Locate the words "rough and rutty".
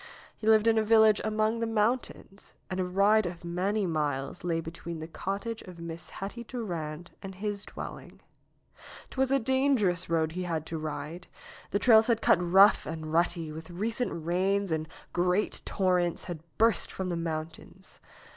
12.41-13.51